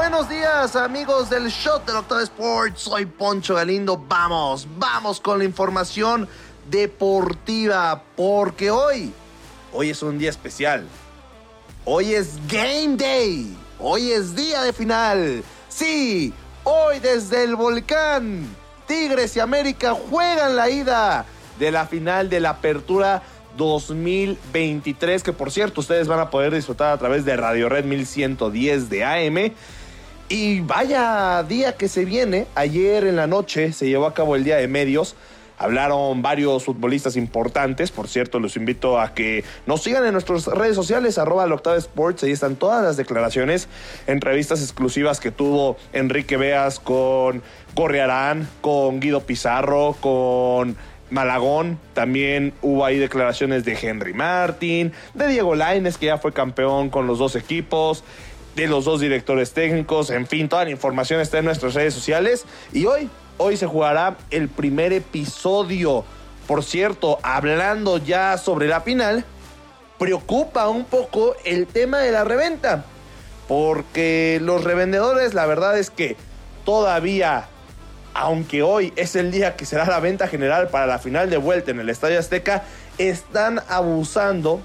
Buenos 0.00 0.30
días 0.30 0.76
amigos 0.76 1.28
del 1.28 1.48
Shot 1.48 1.84
del 1.84 1.96
Octavo 1.96 2.22
Sports. 2.22 2.80
Soy 2.80 3.04
Poncho 3.04 3.56
Galindo. 3.56 4.02
Vamos, 4.08 4.66
vamos 4.78 5.20
con 5.20 5.38
la 5.38 5.44
información 5.44 6.26
deportiva. 6.70 8.02
Porque 8.16 8.70
hoy, 8.70 9.12
hoy 9.74 9.90
es 9.90 10.02
un 10.02 10.16
día 10.16 10.30
especial. 10.30 10.86
Hoy 11.84 12.14
es 12.14 12.38
Game 12.48 12.96
Day. 12.96 13.54
Hoy 13.78 14.12
es 14.12 14.34
día 14.34 14.62
de 14.62 14.72
final. 14.72 15.44
Sí, 15.68 16.32
hoy 16.64 16.98
desde 17.00 17.44
el 17.44 17.54
volcán. 17.54 18.48
Tigres 18.86 19.36
y 19.36 19.40
América 19.40 19.92
juegan 19.92 20.56
la 20.56 20.70
ida 20.70 21.26
de 21.58 21.70
la 21.70 21.84
final 21.84 22.30
de 22.30 22.40
la 22.40 22.50
apertura 22.50 23.22
2023, 23.58 25.22
que 25.22 25.34
por 25.34 25.50
cierto 25.50 25.82
ustedes 25.82 26.08
van 26.08 26.20
a 26.20 26.30
poder 26.30 26.54
disfrutar 26.54 26.90
a 26.90 26.96
través 26.96 27.26
de 27.26 27.36
Radio 27.36 27.68
Red 27.68 27.84
1110 27.84 28.88
de 28.88 29.04
AM. 29.04 29.52
Y 30.32 30.60
vaya 30.60 31.42
día 31.42 31.72
que 31.72 31.88
se 31.88 32.04
viene, 32.04 32.46
ayer 32.54 33.04
en 33.04 33.16
la 33.16 33.26
noche 33.26 33.72
se 33.72 33.88
llevó 33.88 34.06
a 34.06 34.14
cabo 34.14 34.36
el 34.36 34.44
Día 34.44 34.58
de 34.58 34.68
Medios. 34.68 35.16
Hablaron 35.58 36.22
varios 36.22 36.62
futbolistas 36.62 37.16
importantes. 37.16 37.90
Por 37.90 38.06
cierto, 38.06 38.38
los 38.38 38.54
invito 38.54 39.00
a 39.00 39.12
que 39.12 39.42
nos 39.66 39.82
sigan 39.82 40.06
en 40.06 40.12
nuestras 40.12 40.46
redes 40.46 40.76
sociales, 40.76 41.18
arroba 41.18 41.46
Octava 41.46 41.76
Sports. 41.78 42.22
Ahí 42.22 42.30
están 42.30 42.54
todas 42.54 42.84
las 42.84 42.96
declaraciones, 42.96 43.66
entrevistas 44.06 44.62
exclusivas 44.62 45.18
que 45.18 45.32
tuvo 45.32 45.76
Enrique 45.92 46.36
Veas 46.36 46.78
con 46.78 47.42
Correarán, 47.74 48.48
con 48.60 49.00
Guido 49.00 49.22
Pizarro, 49.22 49.96
con 50.00 50.76
Malagón, 51.10 51.78
también 51.92 52.52
hubo 52.62 52.84
ahí 52.84 52.98
declaraciones 52.98 53.64
de 53.64 53.76
Henry 53.80 54.14
Martin, 54.14 54.92
de 55.14 55.26
Diego 55.26 55.54
Laines, 55.54 55.98
que 55.98 56.06
ya 56.06 56.18
fue 56.18 56.32
campeón 56.32 56.88
con 56.88 57.06
los 57.06 57.18
dos 57.18 57.34
equipos, 57.36 58.04
de 58.56 58.66
los 58.66 58.84
dos 58.84 59.00
directores 59.00 59.52
técnicos, 59.52 60.10
en 60.10 60.26
fin, 60.26 60.48
toda 60.48 60.64
la 60.64 60.70
información 60.70 61.20
está 61.20 61.38
en 61.38 61.44
nuestras 61.44 61.74
redes 61.74 61.94
sociales. 61.94 62.44
Y 62.72 62.86
hoy, 62.86 63.08
hoy 63.38 63.56
se 63.56 63.66
jugará 63.66 64.16
el 64.30 64.48
primer 64.48 64.92
episodio. 64.92 66.04
Por 66.46 66.64
cierto, 66.64 67.18
hablando 67.22 67.98
ya 67.98 68.36
sobre 68.38 68.66
la 68.66 68.80
final, 68.80 69.24
preocupa 69.98 70.68
un 70.68 70.84
poco 70.84 71.34
el 71.44 71.66
tema 71.66 71.98
de 71.98 72.12
la 72.12 72.24
reventa. 72.24 72.84
Porque 73.46 74.38
los 74.42 74.64
revendedores, 74.64 75.34
la 75.34 75.46
verdad 75.46 75.78
es 75.78 75.90
que 75.90 76.16
todavía 76.64 77.48
aunque 78.14 78.62
hoy 78.62 78.92
es 78.96 79.16
el 79.16 79.30
día 79.30 79.56
que 79.56 79.64
será 79.64 79.86
la 79.86 80.00
venta 80.00 80.28
general 80.28 80.68
para 80.68 80.86
la 80.86 80.98
final 80.98 81.30
de 81.30 81.36
vuelta 81.36 81.70
en 81.70 81.80
el 81.80 81.88
Estadio 81.88 82.18
Azteca, 82.18 82.64
están 82.98 83.62
abusando 83.68 84.60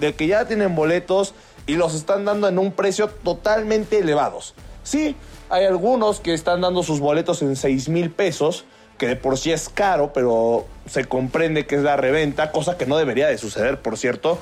de 0.00 0.14
que 0.14 0.26
ya 0.26 0.46
tienen 0.46 0.74
boletos 0.74 1.34
y 1.66 1.74
los 1.74 1.94
están 1.94 2.24
dando 2.24 2.48
en 2.48 2.58
un 2.58 2.72
precio 2.72 3.08
totalmente 3.08 3.98
elevados. 3.98 4.54
Sí, 4.82 5.16
hay 5.50 5.64
algunos 5.64 6.20
que 6.20 6.34
están 6.34 6.60
dando 6.60 6.82
sus 6.82 7.00
boletos 7.00 7.42
en 7.42 7.56
6 7.56 7.88
mil 7.88 8.10
pesos, 8.10 8.64
que 8.98 9.08
de 9.08 9.16
por 9.16 9.36
sí 9.36 9.52
es 9.52 9.68
caro, 9.68 10.12
pero 10.12 10.66
se 10.88 11.04
comprende 11.04 11.66
que 11.66 11.76
es 11.76 11.82
la 11.82 11.96
reventa, 11.96 12.52
cosa 12.52 12.78
que 12.78 12.86
no 12.86 12.96
debería 12.96 13.26
de 13.26 13.38
suceder, 13.38 13.82
por 13.82 13.98
cierto. 13.98 14.38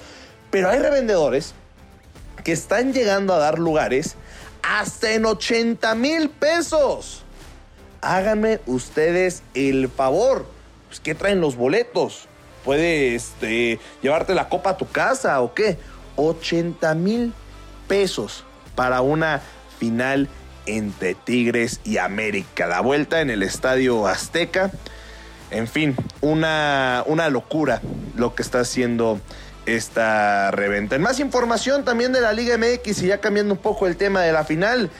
Pero 0.50 0.70
hay 0.70 0.78
revendedores 0.78 1.54
que 2.44 2.52
están 2.52 2.92
llegando 2.92 3.34
a 3.34 3.38
dar 3.38 3.58
lugares 3.58 4.16
hasta 4.62 5.12
en 5.12 5.26
80 5.26 5.94
mil 5.94 6.30
pesos 6.30 7.24
háganme 8.04 8.60
ustedes 8.66 9.42
el 9.54 9.88
favor. 9.88 10.46
Pues, 10.88 11.00
¿Qué 11.00 11.14
traen 11.14 11.40
los 11.40 11.56
boletos? 11.56 12.28
¿Puedes 12.64 13.24
este, 13.24 13.78
llevarte 14.02 14.34
la 14.34 14.48
copa 14.48 14.70
a 14.70 14.76
tu 14.76 14.88
casa 14.88 15.40
o 15.42 15.54
qué? 15.54 15.76
80 16.16 16.94
mil 16.94 17.32
pesos 17.88 18.44
para 18.74 19.00
una 19.00 19.40
final 19.78 20.28
entre 20.66 21.14
Tigres 21.14 21.80
y 21.84 21.98
América. 21.98 22.66
La 22.66 22.80
vuelta 22.80 23.20
en 23.20 23.30
el 23.30 23.42
Estadio 23.42 24.06
Azteca. 24.06 24.70
En 25.50 25.68
fin, 25.68 25.94
una, 26.20 27.04
una 27.06 27.28
locura 27.28 27.80
lo 28.16 28.34
que 28.34 28.42
está 28.42 28.60
haciendo 28.60 29.20
esta 29.66 30.50
reventa. 30.50 30.96
En 30.96 31.02
más 31.02 31.20
información 31.20 31.84
también 31.84 32.12
de 32.12 32.20
la 32.20 32.32
Liga 32.32 32.56
MX 32.58 33.02
y 33.02 33.06
ya 33.06 33.20
cambiando 33.20 33.54
un 33.54 33.60
poco 33.60 33.86
el 33.86 33.96
tema 33.96 34.22
de 34.22 34.32
la 34.32 34.44
final. 34.44 34.90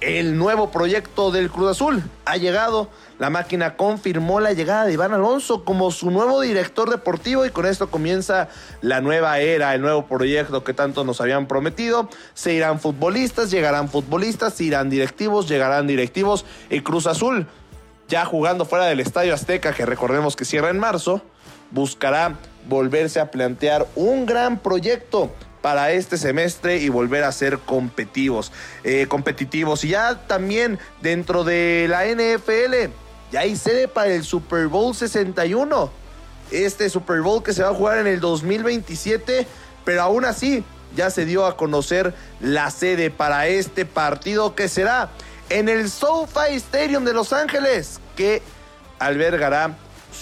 El 0.00 0.38
nuevo 0.38 0.70
proyecto 0.70 1.32
del 1.32 1.50
Cruz 1.50 1.70
Azul 1.72 2.04
ha 2.24 2.36
llegado. 2.36 2.88
La 3.18 3.30
máquina 3.30 3.76
confirmó 3.76 4.38
la 4.38 4.52
llegada 4.52 4.84
de 4.84 4.92
Iván 4.92 5.12
Alonso 5.12 5.64
como 5.64 5.90
su 5.90 6.12
nuevo 6.12 6.40
director 6.40 6.88
deportivo 6.88 7.44
y 7.44 7.50
con 7.50 7.66
esto 7.66 7.90
comienza 7.90 8.48
la 8.80 9.00
nueva 9.00 9.40
era, 9.40 9.74
el 9.74 9.80
nuevo 9.80 10.06
proyecto 10.06 10.62
que 10.62 10.72
tanto 10.72 11.02
nos 11.02 11.20
habían 11.20 11.48
prometido. 11.48 12.08
Se 12.34 12.52
irán 12.52 12.78
futbolistas, 12.78 13.50
llegarán 13.50 13.88
futbolistas, 13.88 14.54
se 14.54 14.64
irán 14.64 14.88
directivos, 14.88 15.48
llegarán 15.48 15.88
directivos 15.88 16.44
y 16.70 16.80
Cruz 16.82 17.08
Azul, 17.08 17.48
ya 18.06 18.24
jugando 18.24 18.64
fuera 18.64 18.86
del 18.86 19.00
Estadio 19.00 19.34
Azteca, 19.34 19.72
que 19.72 19.84
recordemos 19.84 20.36
que 20.36 20.44
cierra 20.44 20.70
en 20.70 20.78
marzo, 20.78 21.22
buscará 21.72 22.36
volverse 22.68 23.18
a 23.18 23.32
plantear 23.32 23.88
un 23.96 24.26
gran 24.26 24.60
proyecto 24.60 25.32
para 25.60 25.92
este 25.92 26.16
semestre 26.16 26.78
y 26.78 26.88
volver 26.88 27.24
a 27.24 27.32
ser 27.32 27.58
competitivos, 27.58 28.52
eh, 28.84 29.06
competitivos. 29.08 29.84
Y 29.84 29.90
ya 29.90 30.26
también 30.26 30.78
dentro 31.02 31.44
de 31.44 31.86
la 31.88 32.06
NFL, 32.06 32.90
ya 33.32 33.40
hay 33.40 33.56
sede 33.56 33.88
para 33.88 34.12
el 34.12 34.24
Super 34.24 34.68
Bowl 34.68 34.94
61. 34.94 35.90
Este 36.50 36.88
Super 36.88 37.20
Bowl 37.20 37.42
que 37.42 37.52
se 37.52 37.62
va 37.62 37.70
a 37.70 37.74
jugar 37.74 37.98
en 37.98 38.06
el 38.06 38.20
2027, 38.20 39.46
pero 39.84 40.02
aún 40.02 40.24
así 40.24 40.64
ya 40.96 41.10
se 41.10 41.26
dio 41.26 41.44
a 41.44 41.56
conocer 41.56 42.14
la 42.40 42.70
sede 42.70 43.10
para 43.10 43.46
este 43.46 43.84
partido 43.84 44.54
que 44.54 44.68
será 44.68 45.10
en 45.50 45.68
el 45.68 45.90
SoFi 45.90 46.54
Stadium 46.54 47.04
de 47.04 47.12
Los 47.12 47.32
Ángeles, 47.32 48.00
que 48.16 48.42
albergará 48.98 49.76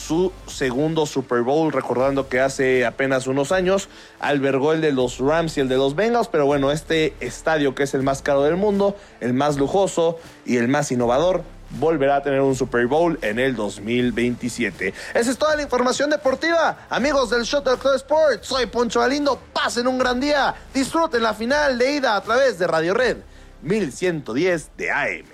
su 0.06 0.32
segundo 0.46 1.04
Super 1.06 1.42
Bowl, 1.42 1.72
recordando 1.72 2.28
que 2.28 2.40
hace 2.40 2.86
apenas 2.86 3.26
unos 3.26 3.50
años 3.50 3.88
albergó 4.20 4.72
el 4.72 4.80
de 4.80 4.92
los 4.92 5.18
Rams 5.18 5.56
y 5.56 5.60
el 5.60 5.68
de 5.68 5.76
los 5.76 5.96
Bengals, 5.96 6.28
pero 6.28 6.46
bueno, 6.46 6.70
este 6.70 7.14
estadio 7.20 7.74
que 7.74 7.82
es 7.82 7.94
el 7.94 8.02
más 8.02 8.22
caro 8.22 8.42
del 8.44 8.56
mundo, 8.56 8.96
el 9.20 9.34
más 9.34 9.56
lujoso 9.56 10.18
y 10.44 10.58
el 10.58 10.68
más 10.68 10.92
innovador, 10.92 11.42
volverá 11.70 12.16
a 12.16 12.22
tener 12.22 12.40
un 12.40 12.54
Super 12.54 12.86
Bowl 12.86 13.18
en 13.22 13.40
el 13.40 13.56
2027. 13.56 14.94
Esa 15.14 15.30
es 15.30 15.36
toda 15.36 15.56
la 15.56 15.62
información 15.62 16.08
deportiva. 16.08 16.86
Amigos 16.88 17.30
del 17.30 17.42
del 17.42 17.78
Club 17.78 17.96
Sports, 17.96 18.46
soy 18.46 18.66
Poncho 18.66 19.00
Galindo. 19.00 19.40
Pasen 19.52 19.88
un 19.88 19.98
gran 19.98 20.20
día. 20.20 20.54
Disfruten 20.72 21.22
la 21.22 21.34
final 21.34 21.78
de 21.78 21.96
ida 21.96 22.14
a 22.14 22.20
través 22.20 22.58
de 22.58 22.66
Radio 22.68 22.94
Red 22.94 23.16
1110 23.62 24.70
de 24.76 24.90
AM. 24.90 25.26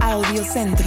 Audio 0.00 0.44
Centro. 0.44 0.86